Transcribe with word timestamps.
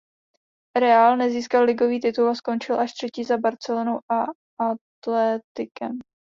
Real 0.77 1.17
nezískal 1.17 1.63
ligový 1.63 1.99
titul 2.01 2.29
a 2.29 2.35
skončil 2.35 2.79
až 2.79 2.93
třetí 2.93 3.23
za 3.23 3.37
Barcelonou 3.37 3.99
a 4.09 4.23
Atléticem. 4.61 5.99